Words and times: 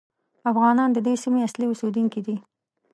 افغانان 0.51 0.89
د 0.93 0.97
دې 1.05 1.13
سیمې 1.23 1.41
اصلي 1.47 1.65
اوسېدونکي 1.69 2.21
دي. 2.27 2.35